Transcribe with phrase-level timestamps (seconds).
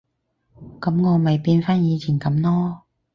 [0.79, 2.79] 噉我咪變返以前噉囉